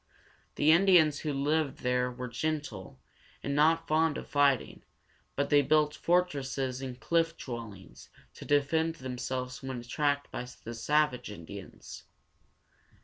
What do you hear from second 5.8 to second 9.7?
fortresses and cliff dwellings to defend themselves